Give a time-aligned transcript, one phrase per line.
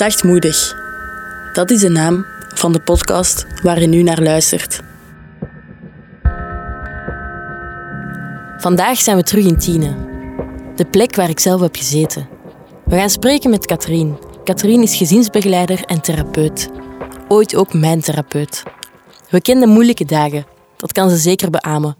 [0.00, 0.76] Zachtmoedig.
[1.52, 4.82] Dat is de naam van de podcast waar je nu naar luistert.
[8.58, 9.94] Vandaag zijn we terug in Tiene,
[10.76, 12.28] de plek waar ik zelf heb gezeten.
[12.84, 14.18] We gaan spreken met Katrien.
[14.44, 16.70] Katrien is gezinsbegeleider en therapeut.
[17.28, 18.62] Ooit ook mijn therapeut.
[19.30, 21.96] We kenden moeilijke dagen, dat kan ze zeker beamen.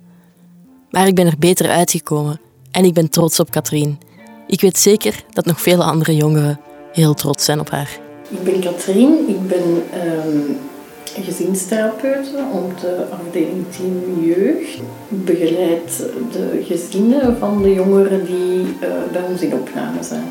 [0.90, 3.98] Maar ik ben er beter uitgekomen en ik ben trots op Katrien.
[4.46, 6.60] Ik weet zeker dat nog vele andere jongeren
[6.92, 7.98] heel trots zijn op haar.
[8.28, 9.82] Ik ben Katrien, ik ben
[10.26, 10.58] um,
[11.04, 14.74] gezinstherapeute op de afdeling Team Jeugd.
[15.08, 15.96] Ik begeleid
[16.32, 20.30] de gezinnen van de jongeren die uh, bij ons in opname zijn.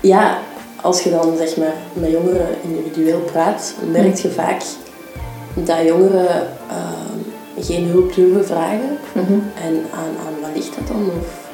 [0.00, 0.38] Ja,
[0.82, 4.62] als je dan zeg maar, met jongeren individueel praat, merk je vaak
[5.54, 8.98] dat jongeren uh, geen hulp durven vragen.
[9.12, 9.42] Mm -hmm.
[9.64, 11.10] En aan, aan wat ligt dat dan?
[11.20, 11.49] Of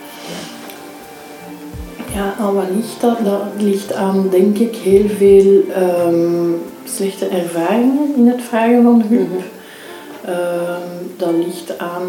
[2.16, 3.18] ja, aan wat ligt dat?
[3.24, 5.62] Dat ligt aan, denk ik, heel veel
[6.06, 9.28] um, slechte ervaringen in het vragen van hulp.
[9.28, 9.54] Mm
[10.28, 12.02] um, dat ligt aan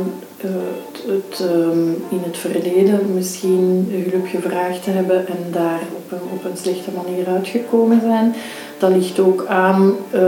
[0.46, 0.52] uh,
[0.86, 6.28] het, het um, in het verleden misschien hulp gevraagd te hebben en daar op een,
[6.34, 8.36] op een slechte manier uitgekomen zijn.
[8.78, 10.22] Dat ligt ook aan uh,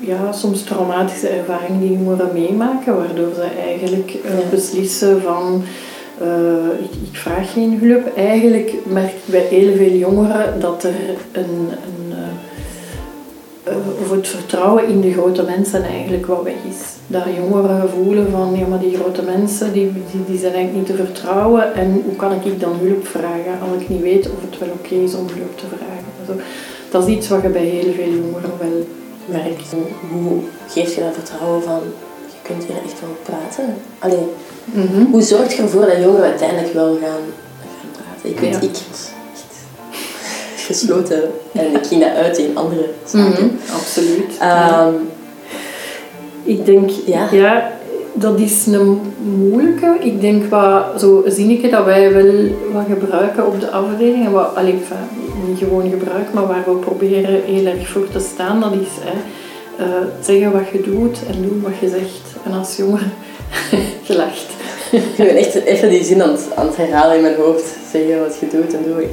[0.00, 4.48] ja, soms traumatische ervaringen die jongeren meemaken, waardoor ze eigenlijk uh, ja.
[4.50, 5.64] beslissen van
[6.20, 8.16] uh, ik, ik, vraag geen hulp.
[8.16, 10.94] Eigenlijk merk ik bij heel veel jongeren dat er
[11.32, 12.12] een, een
[13.68, 16.80] uh, of het vertrouwen in de grote mensen eigenlijk wel weg is.
[17.06, 20.96] Dat jongeren voelen van, ja maar die grote mensen die, die, die zijn eigenlijk niet
[20.96, 24.58] te vertrouwen en hoe kan ik dan hulp vragen als ik niet weet of het
[24.58, 26.10] wel oké is om hulp te vragen.
[26.20, 26.40] Also,
[26.90, 28.86] dat is iets wat je bij heel veel jongeren wel
[29.24, 29.74] merkt.
[30.12, 31.80] Hoe geef je dat vertrouwen van
[32.52, 33.74] kunt hier echt wel praten.
[33.98, 34.28] Alleen,
[34.64, 35.06] mm -hmm.
[35.10, 37.24] hoe zorg je ervoor dat jongeren uiteindelijk wel gaan,
[37.60, 38.30] gaan praten?
[38.30, 38.60] Ik weet, ja.
[38.60, 39.54] ik was echt
[40.66, 41.22] gesloten
[41.52, 43.44] en ik ging dat uit in andere zaken.
[43.44, 43.58] Mm -hmm.
[43.74, 44.38] Absoluut.
[44.42, 45.08] Um,
[46.42, 47.28] ik denk, ja.
[47.32, 47.72] ja,
[48.12, 49.00] dat is een
[49.38, 49.96] moeilijke.
[50.00, 52.32] Ik denk wat, zo zinnetje dat wij wel
[52.72, 54.26] wat gebruiken op de afdeling.
[54.26, 54.78] En wat, allee,
[55.48, 59.18] niet gewoon gebruiken, maar waar we proberen heel erg voor te staan, dat is hè,
[59.80, 59.86] uh,
[60.20, 62.44] zeggen wat je doet en doen wat je zegt.
[62.44, 63.12] En als jongen
[64.08, 64.46] gelacht.
[64.90, 67.76] Ik ben echt even die zin aan het, aan het herhalen in mijn hoofd.
[67.92, 69.06] Zeggen wat je doet en doe.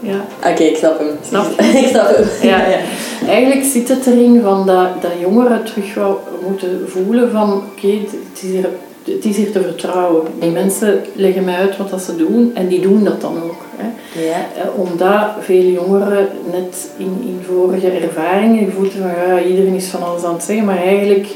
[0.00, 0.24] Ja.
[0.38, 1.08] Oké, okay, ik snap hem.
[1.28, 1.46] Snap
[1.82, 2.48] ik snap hem.
[2.48, 2.78] Ja, ja.
[3.26, 8.00] Eigenlijk zit het erin van dat, dat jongeren terug wel moeten voelen van oké, okay,
[8.00, 8.68] het, is hier,
[9.14, 10.26] het is hier te vertrouwen.
[10.38, 13.64] Die mensen leggen mij uit wat dat ze doen en die doen dat dan ook.
[13.76, 13.88] Hè.
[14.20, 14.46] Ja.
[14.64, 20.02] Uh, omdat veel jongeren net in, in vorige ervaringen voelen van ja, iedereen is van
[20.02, 21.26] alles aan het zeggen, maar eigenlijk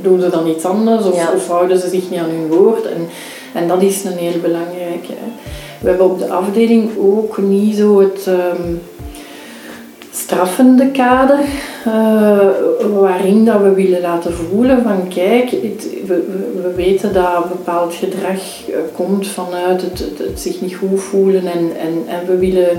[0.00, 1.32] doen ze dan iets anders of, ja.
[1.34, 2.86] of houden ze zich niet aan hun woord.
[2.86, 3.08] En,
[3.54, 5.12] en dat is een heel belangrijke.
[5.12, 5.30] Hè.
[5.80, 8.80] We hebben op de afdeling ook niet zo het um,
[10.22, 11.38] straffende kader
[11.86, 12.48] uh,
[13.00, 16.24] waarin dat we willen laten voelen van kijk, het, we,
[16.62, 21.46] we, weten dat bepaald gedrag uh, komt vanuit het, het, het, zich niet goed voelen
[21.46, 22.78] en, en, en we willen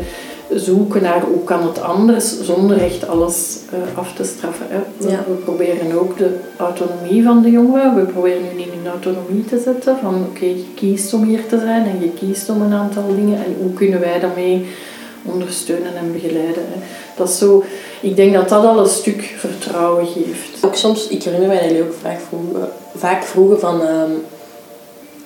[0.53, 4.65] zoeken naar hoe kan het anders zonder echt alles uh, af te straffen.
[4.69, 4.79] Hè.
[4.97, 5.23] We, ja.
[5.27, 9.97] we, proberen ook de autonomie van de jongeren, we proberen nu in autonomie te zetten
[10.01, 13.15] van oké, okay, je kiest om hier te zijn en je kiest om een aantal
[13.15, 14.65] dingen en hoe kunnen wij daarmee
[15.25, 16.63] ondersteunen en begeleiden.
[16.67, 16.79] Hè.
[17.17, 17.63] Dat is zo,
[18.01, 20.65] ik denk dat dat al een stuk vertrouwen geeft.
[20.65, 24.23] Ook soms, ik herinner mij dat jullie ook vaak vroegen, vaak vroegen van um,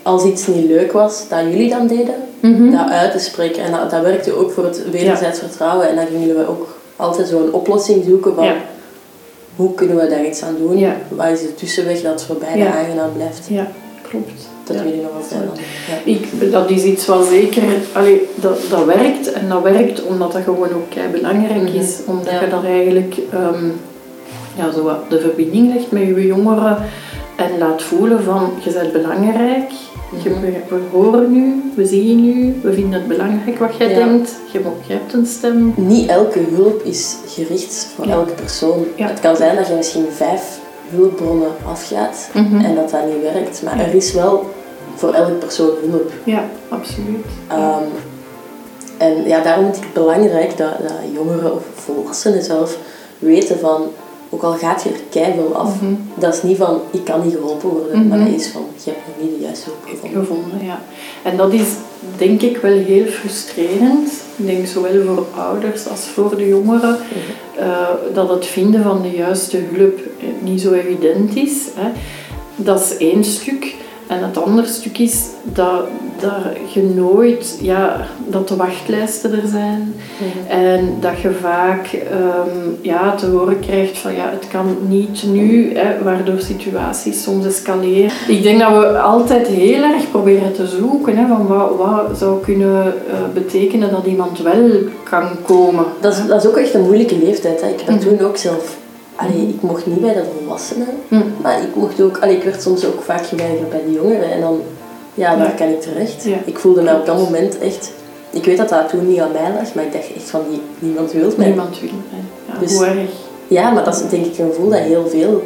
[0.01, 2.71] als iets niet leuk was, dat jullie dan deden, mm -hmm.
[2.71, 3.63] dat uit te spreken.
[3.63, 5.47] En dat, dat werkte ook voor het wederzijds ja.
[5.47, 5.89] vertrouwen.
[5.89, 8.55] En dan gingen jullie ook altijd zo'n oplossing zoeken van ja.
[9.55, 10.77] hoe kunnen we daar iets aan doen?
[10.77, 10.95] Ja.
[11.09, 13.47] Wat is de tussenweg dat voor beide aangenaam blijft?
[13.47, 13.67] Ja,
[14.09, 14.53] klopt.
[14.65, 14.83] Dat ja.
[14.83, 15.41] weet ik nog wel
[15.89, 16.11] ja.
[16.11, 19.33] ik, Dat is iets wat zeker, allee, dat, dat werkt.
[19.33, 21.81] En dat werkt omdat dat gewoon ook kei belangrijk mm -hmm.
[21.81, 21.99] is.
[22.05, 23.73] Omdat je dan eigenlijk um,
[24.57, 26.77] ja, zo wat de verbinding legt met je jongeren.
[27.35, 29.71] En laat voelen van, je bent belangrijk.
[30.23, 30.29] Je,
[30.69, 33.95] we, horen nu, we zien nu, we vinden het belangrijk wat jij ja.
[33.95, 34.35] denkt.
[34.51, 35.73] Je, je, hebt een stem.
[35.75, 38.85] Niet elke hulp is gericht voor elke persoon.
[38.95, 40.59] Het kan zijn dat je misschien vijf
[40.89, 42.65] hulpbronnen afgaat mm -hmm.
[42.65, 43.61] en dat dat niet werkt.
[43.63, 44.45] Maar er is wel
[44.95, 46.11] voor elke persoon hulp.
[46.23, 47.25] Ja, absoluut.
[47.51, 47.91] Um,
[48.97, 52.77] en ja, daarom vind ik het belangrijk dat, dat jongeren of volwassenen zelf
[53.19, 53.81] weten van,
[54.29, 56.09] ook al gaat je er keihard af, mm -hmm.
[56.15, 58.09] dat is niet van, ik kan niet geholpen worden, mm -hmm.
[58.09, 60.19] maar dat is van, je hebt nog niet gevonden.
[60.21, 60.81] gevonden ja.
[61.23, 61.67] En dat is
[62.17, 64.11] denk ik wel heel frustrerend.
[64.35, 67.63] Ik denk zowel voor ouders als voor de jongeren, -hmm.
[67.63, 69.99] uh, dat het vinden van de juiste hulp
[70.39, 71.67] niet zo evident is.
[71.75, 71.91] Hè.
[72.55, 73.75] Dat is één stuk.
[74.07, 75.87] En het andere stuk is dat
[76.19, 79.95] dat je nooit, ja, dat de wachtlijsten er zijn.
[80.47, 85.77] En dat je vaak ehm, ja, te horen krijgt van ja, het kan niet nu,
[85.77, 88.11] hè, waardoor situaties soms escaleren.
[88.27, 92.41] Ik denk dat we altijd heel erg proberen te zoeken hè, van wat, wat zou
[92.43, 92.93] kunnen uh,
[93.33, 94.69] betekenen dat iemand wel
[95.03, 95.85] kan komen.
[96.01, 97.61] Dat is, dat is ook echt een moeilijke leeftijd.
[97.61, 97.67] Hè.
[97.67, 98.77] Ik heb dat toen ook zelf
[99.15, 100.87] Allee, ik mocht niet bij de volwassenen,
[101.41, 104.31] maar ik mocht ook, allee, ik werd soms ook vaak geweigerd bij de jongeren.
[104.31, 104.61] En dan,
[105.15, 106.25] ja, waar kan ik terecht?
[106.45, 107.91] Ik voelde me op dat moment echt,
[108.29, 110.61] ik weet dat dat toen niet aan mij lag, maar ik dacht echt van, die,
[110.79, 111.47] niemand wil mij.
[111.47, 112.19] Niemand wil mij.
[112.53, 113.09] Ja, dus, hoe erg.
[113.47, 115.43] Ja, maar dat is denk ik een gevoel dat heel veel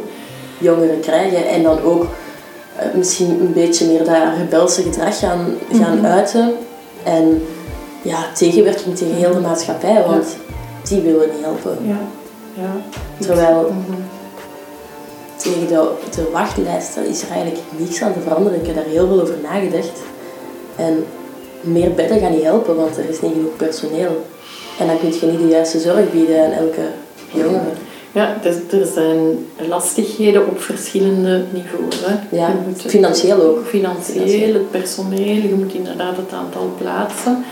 [0.57, 1.47] jongeren krijgen.
[1.47, 6.05] En dan ook uh, misschien een beetje meer dat rebelse gedrag gaan, gaan mm -hmm.
[6.05, 6.53] uiten.
[7.03, 7.41] En
[8.01, 10.25] ja, tegenwerking tegen heel de maatschappij, want
[10.83, 11.77] die willen niet helpen.
[11.87, 11.97] Ja.
[12.53, 12.71] Ja.
[13.19, 13.71] Terwijl
[15.53, 18.59] tegen de, de wachtlijsten is er eigenlijk niks aan te veranderen.
[18.59, 19.99] Ik heb daar heel veel over nagedacht.
[20.75, 21.05] En
[21.61, 24.25] meer bedden gaan niet helpen, want er is niet genoeg personeel.
[24.79, 26.85] En dan kun je niet de juiste zorg bieden aan elke
[27.33, 27.71] jongere.
[28.11, 32.05] Ja, er, er zijn lastigheden op verschillende niveaus.
[32.05, 32.37] Hè.
[32.37, 33.65] Ja, financieel ook.
[33.65, 37.45] Financieel, het personeel, je moet inderdaad het aantal plaatsen.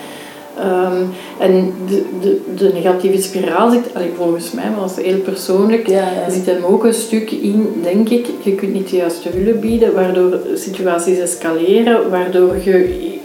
[0.59, 1.09] Um,
[1.39, 5.88] en de, de, de, negatieve spiraal zit, allee, volgens mij, maar dat is heel persoonlijk,
[5.88, 6.30] ja, ja.
[6.30, 9.94] zit hem ook een stuk in, denk ik, je kunt niet de juiste hulp bieden,
[9.94, 13.15] waardoor situaties escaleren, waardoor je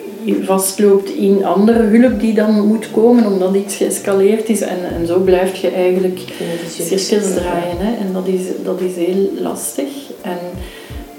[0.43, 5.19] vastloopt in andere hulp die dan moet komen omdat iets geëscaleerd is en, en zo
[5.19, 6.21] blijf je eigenlijk
[6.69, 7.77] cirkels draaien.
[7.79, 7.97] Hè?
[7.97, 9.89] En dat is, dat is heel lastig.
[10.21, 10.39] En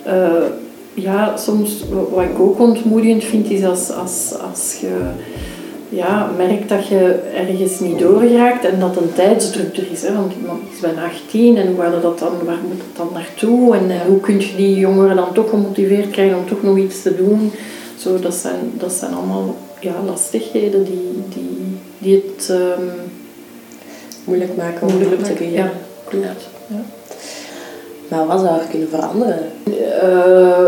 [0.07, 0.43] uh,
[0.93, 4.97] ja, soms, wat ik ook ontmoedigend vind, is als, als, als je
[5.95, 10.01] ja, merkt dat je ergens niet doorgeraakt en dat een tijdsdruk er is.
[10.01, 10.13] Hè?
[10.13, 13.75] Want iemand is bijna 18 en waar, dat dan, waar moet het dan naartoe?
[13.75, 17.01] En uh, hoe kun je die jongeren dan toch gemotiveerd krijgen om toch nog iets
[17.01, 17.51] te doen?
[17.97, 22.89] Zo, dat, zijn, dat zijn allemaal ja, lastigheden die, die, die het um,
[24.23, 25.71] moeilijk maken om moeilijk te Ja,
[26.09, 26.49] klopt.
[26.67, 26.83] Ja.
[28.07, 29.39] Maar wat zou er kunnen veranderen?
[30.03, 30.65] Uh,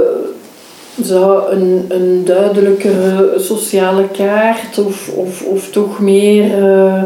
[1.02, 6.58] zou een, een duidelijkere sociale kaart of, of, of toch meer.
[6.58, 7.04] Uh,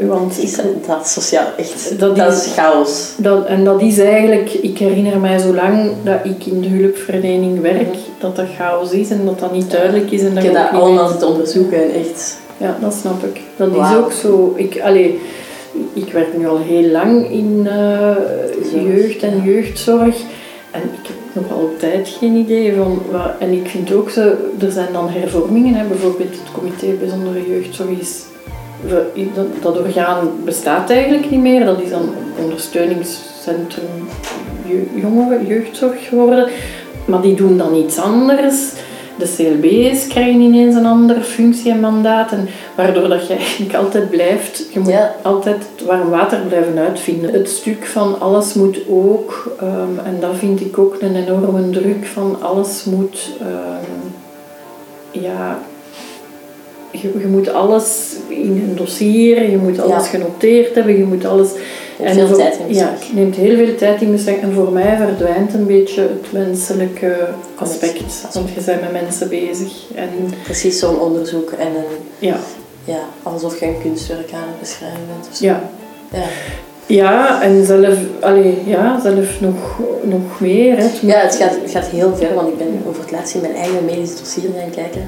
[0.00, 0.56] want is
[0.86, 1.98] dat sociaal echt?
[1.98, 3.12] Dat, dat is, chaos.
[3.16, 7.60] Dat, en dat is eigenlijk, ik herinner mij zo lang dat ik in de hulpverlening
[7.60, 10.22] werk, dat dat chaos is en dat dat niet duidelijk is.
[10.22, 12.38] En dat je dat allemaal onderzoeken, echt.
[12.56, 13.40] Ja, dat snap ik.
[13.56, 14.52] Dat is ook zo.
[14.56, 15.20] Ik, allee,
[15.92, 20.16] ik werk nu al heel lang in uh, jeugd en jeugdzorg.
[20.70, 23.30] En ik heb nog altijd geen idee van wat.
[23.38, 24.20] En ik vind ook zo,
[24.60, 28.22] er zijn dan hervormingen, hè, bijvoorbeeld het Comité Bijzondere Jeugdzorg is.
[29.34, 34.08] Dat, dat orgaan bestaat eigenlijk niet meer, dat is dan ondersteuningscentrum
[34.94, 36.48] jongeren, jeugdzorg geworden.
[37.04, 38.72] Maar die doen dan iets anders
[39.18, 42.32] de CLB's krijgen ineens een andere functie en mandaat.
[42.32, 47.32] En waardoor dat je eigenlijk altijd blijft, je moet altijd het warm water blijven uitvinden.
[47.32, 52.06] Het stuk van alles moet ook, um, en dat vind ik ook een enorme druk
[52.06, 54.12] van alles moet, um,
[55.22, 55.58] ja,
[56.90, 61.50] je, je, moet alles in een dossier, je moet alles genoteerd hebben, je moet alles
[62.02, 64.36] en veel tijd in Ja, het neemt heel veel tijd in beslag.
[64.36, 68.26] En voor mij verdwijnt een beetje het menselijke aspect.
[68.32, 69.72] Want je bent met mensen bezig.
[69.94, 70.08] En
[70.42, 72.36] Precies zo'n onderzoek en een, ja.
[72.84, 75.28] Ja, alsof je een kunstwerk aan het beschrijven bent.
[75.30, 75.44] Of zo.
[75.44, 75.70] Ja.
[76.12, 76.26] ja.
[76.86, 77.98] Ja, en zelf,
[78.64, 80.76] ja, zelf nog, nog meer.
[80.76, 80.82] Hè.
[80.82, 83.40] Het ja, het gaat, het gaat heel ver, want ik ben over het laatst in
[83.40, 85.00] mijn eigen medisch dossier gaan kijken.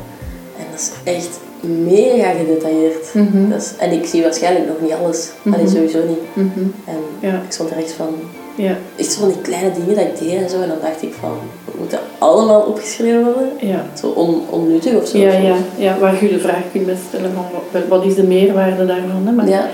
[0.58, 3.14] En dat is echt mega gedetailleerd.
[3.14, 5.30] Mm en ik zie waarschijnlijk nog niet alles.
[5.42, 5.68] Mm -hmm.
[5.68, 6.18] sowieso niet.
[6.32, 6.60] Mhm.
[6.84, 7.34] En ja.
[7.34, 8.14] ik stond er echt van...
[8.54, 8.76] Ja.
[8.96, 10.60] Echt van die kleine dingen dat ik deed en zo.
[10.60, 11.38] En dan dacht ik van,
[11.78, 13.50] moeten allemaal opgeschreven worden?
[13.60, 13.86] Ja.
[14.00, 15.18] Zo on, onnuttig of zo.
[15.18, 19.26] Ja, ja, ja, waar je de vraag kunt stellen van, wat, is de meerwaarde daarvan?
[19.26, 19.32] Hè?
[19.32, 19.68] Maar, ja.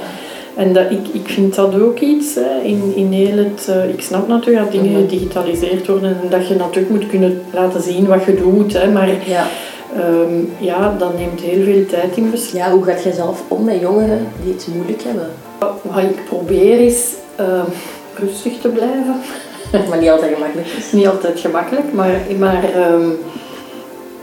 [0.56, 3.66] En dat, ik, ik vind dat ook iets, hè, in, in heel het...
[3.70, 5.00] Uh, ik snap natuurlijk dat dingen mhm.
[5.00, 8.72] gedigitaliseerd worden en dat je natuurlijk moet kunnen laten zien wat je doet.
[8.72, 9.46] Hè, maar ja.
[9.98, 12.52] Um, ja, dat neemt heel veel tijd in beslag.
[12.52, 15.30] Ja, hoe gaat jij zelf om met jongeren die het moeilijk hebben?
[15.58, 17.62] Wat ik probeer is uh,
[18.14, 19.16] rustig te blijven.
[19.88, 20.92] Maar niet altijd gemakkelijk is.
[20.92, 23.18] niet altijd gemakkelijk, maar, maar um,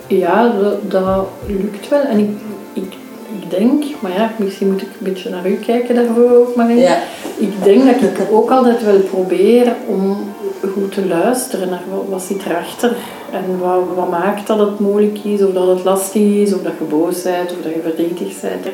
[0.08, 2.02] ja, dat, dat, lukt wel.
[2.02, 2.30] En ik,
[2.74, 2.94] ik,
[3.42, 6.74] ik denk, maar ja, misschien moet ik een beetje naar u kijken daarvoor ook maar
[6.74, 6.98] Ja.
[7.38, 10.34] Ik denk dat ik ook altijd wel probeer om
[10.74, 12.96] goed te luisteren naar wat, wat zit erachter
[13.34, 16.72] en wat, wat maakt dat het moeilijk is, of dat het lastig is, of dat
[16.80, 18.66] je boos bent, of dat je verdrietig bent.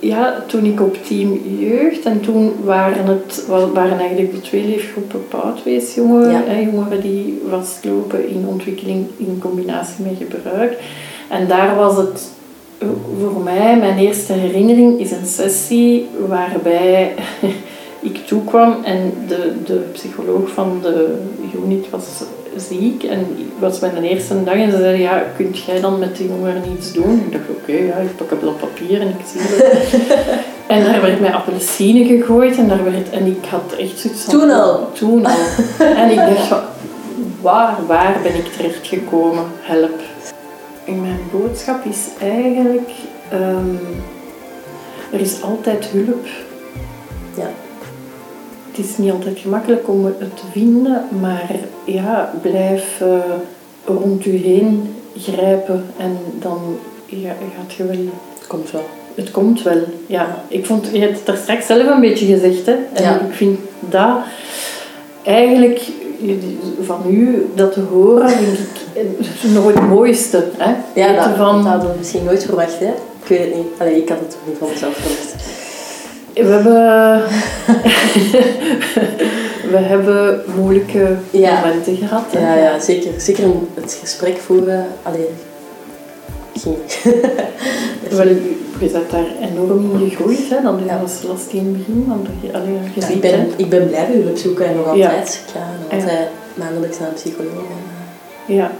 [0.00, 5.28] Ja, toen ik op team jeugd, en toen waren het waren eigenlijk de twee leefgroepen
[5.28, 6.42] paardweesjongeren, Ja.
[6.46, 10.78] hè, jongeren die vastlopen in ontwikkeling in combinatie met gebruik.
[11.28, 12.30] En daar was het
[13.20, 17.14] voor mij, mijn eerste herinnering is een sessie waarbij
[18.10, 21.18] ik toekwam en de, de psycholoog van de
[21.64, 22.22] unit was
[22.56, 26.16] ziek en ik was mijn eerste dag en ze zei, ja, kunt jij dan met
[26.16, 27.22] die jongeren iets doen?
[27.26, 29.94] Ik dacht, oké, ja, ik pak een blad papier en ik zie het.
[30.76, 34.38] en daar werd mij appelsine gegooid en, daar werd, en ik had echt zoiets van...
[34.38, 34.92] Toen al?
[34.92, 35.46] Toen al.
[36.02, 36.62] en ik dacht,
[37.40, 39.44] waar, waar ben ik terechtgekomen?
[39.60, 40.00] Help.
[40.84, 42.90] En mijn boodschap is eigenlijk,
[43.32, 43.80] um,
[45.12, 46.26] er is altijd hulp.
[47.36, 47.50] Ja
[48.76, 51.50] het is niet altijd gemakkelijk om het te vinden, maar
[51.84, 53.14] ja, blijf uh,
[53.84, 57.96] rond u heen grijpen en dan ja, gaat je wel.
[58.38, 58.84] Het komt wel.
[59.14, 60.44] Het komt wel, ja.
[60.48, 62.76] Ik vond, je hebt het daar straks zelf een beetje gezegd, hè.
[62.92, 63.20] En ja.
[63.20, 64.18] ik vind dat
[65.22, 65.80] eigenlijk
[66.82, 70.44] van u dat te horen, denk ik, nog het mooiste.
[70.56, 70.74] Hè?
[70.94, 71.56] Ja, dat, van...
[71.56, 72.92] dat hadden we misschien nooit verwacht, hè.
[73.22, 73.66] Ik weet het niet.
[73.78, 75.53] Allee, ik had het niet van mezelf verwacht.
[76.34, 77.22] We hebben,
[79.72, 82.24] we hebben moeilijke momenten gehad.
[82.32, 83.12] Ja, ja, zeker.
[83.16, 84.86] Zeker het gesprek voeren.
[85.02, 85.34] Alleen
[86.64, 86.76] ging
[88.16, 90.48] Wel, je bent daar enorm in gegroeid.
[90.50, 90.62] Hè?
[90.62, 91.00] Dat ja.
[91.00, 92.04] was lastig in het begin.
[92.08, 95.44] Want je, allee, je ja, ik, ben, ik ben blijven hulp zoeken en nog altijd.
[95.46, 97.52] Ik ga altijd maandelijks naar een psycholoog.
[97.54, 97.84] En,
[98.48, 98.70] uh, ja.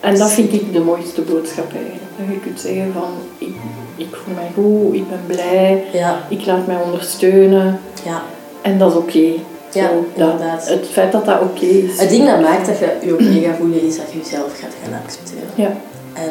[0.00, 2.02] En dat vind ik de mooiste boodschap eigenlijk.
[2.18, 3.54] Dat je kunt zeggen van, ik,
[3.96, 6.26] ik voel mij goed, ik ben blij, ja.
[6.28, 7.80] ik laat mij ondersteunen.
[8.04, 8.22] Ja.
[8.62, 9.08] En dat is oké.
[9.08, 9.40] Okay.
[9.72, 10.68] Ja, inderdaad.
[10.68, 12.00] Het feit dat dat oké is.
[12.00, 14.58] Het ding dat maakt dat je je oké okay gaat voelen, is dat je jezelf
[14.60, 15.48] gaat gaan accepteren.
[15.54, 15.72] Ja.
[16.12, 16.30] En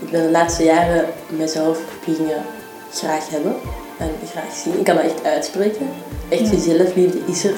[0.00, 2.42] ik ben de laatste jaren mezelf dingen
[2.92, 3.54] graag hebben
[3.98, 4.78] en graag zien.
[4.78, 5.86] Ik kan dat echt uitspreken.
[6.28, 6.58] Echt ja.
[6.58, 7.54] zelfliefde is er.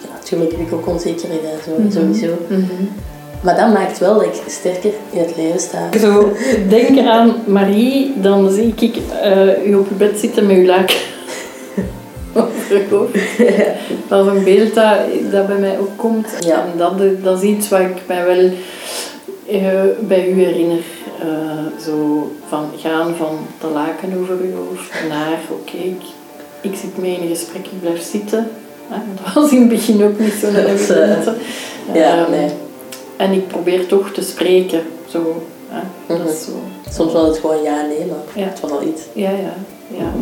[0.00, 2.36] Ja, natuurlijk heb ik ook onzekerheden en zo, mm sowieso.
[2.48, 2.88] Mm
[3.44, 5.98] maar dat maakt wel dat ik sterker in het leven sta.
[5.98, 6.32] Zo,
[6.68, 10.96] denk aan Marie, dan zie ik uh, u op je bed zitten met uw laken
[14.08, 14.96] Dat is een beeld dat,
[15.30, 16.28] dat bij mij ook komt.
[16.40, 16.54] Ja.
[16.54, 18.50] En dat, dat is iets wat ik mij wel
[19.60, 20.82] uh, bij u herinner.
[21.24, 26.02] Uh, zo van gaan van de laken over uw hoofd naar oké, ik,
[26.60, 28.48] ik zit mee in een gesprek, ik blijf zitten.
[29.24, 31.34] Dat was in het begin ook niet zo dat, dat
[31.92, 32.50] Ja, nee.
[33.16, 34.82] En ik probeer toch te spreken.
[35.08, 35.80] Zo, hè?
[36.06, 36.50] dat is mhm.
[36.50, 36.90] zo.
[36.90, 38.48] Soms wel het gewoon ja, nee, maar ja.
[38.48, 39.02] het was al iets.
[39.12, 39.54] Ja, ja,
[39.98, 40.12] ja.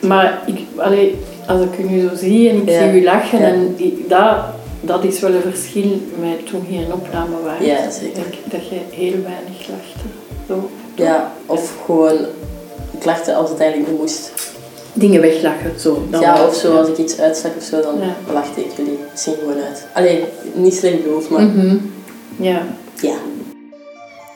[0.00, 3.74] Maar ik, allee, als ik u nu zo zie en ik zie u lachen, en
[3.76, 4.36] die, dat,
[4.80, 7.66] dat is wel een verschil met toen geen opname waren.
[7.66, 8.22] Ja, zeker.
[8.44, 10.08] dat je heel weinig lachte.
[10.46, 10.70] Zo.
[10.94, 12.18] Ja, of gewoon
[12.98, 14.32] ik lachte als het eigenlijk moest
[14.92, 15.80] dingen weglachen.
[15.80, 16.06] Zo.
[16.10, 17.98] Dan ja, of zo, als ik iets uitstak of zo, dan
[18.32, 19.86] lachte ik jullie misschien gewoon uit.
[19.92, 21.42] Alleen, niet slecht bedoeld, maar...
[21.42, 21.76] Mhm.
[22.36, 22.66] Ja.
[23.00, 23.16] Ja.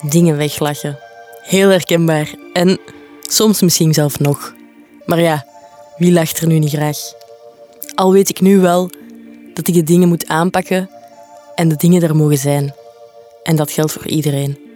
[0.09, 0.99] Dingen weglachen.
[1.43, 2.35] Heel herkenbaar.
[2.53, 2.79] En
[3.21, 4.55] soms misschien zelf nog.
[5.07, 5.47] Maar ja,
[5.97, 6.99] wie lacht er nu niet graag?
[7.95, 8.91] Al weet ik nu wel
[9.55, 10.91] dat ik de dingen moet aanpakken
[11.55, 12.75] en de dingen er mogen zijn.
[13.43, 14.70] En dat geldt voor iedereen.